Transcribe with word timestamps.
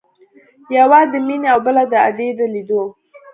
يوه 0.75 0.99
د 1.11 1.13
مينې 1.27 1.47
او 1.53 1.59
بله 1.65 1.83
د 1.91 1.93
ادې 2.07 2.27
د 2.37 2.39
ليدو. 2.53 2.83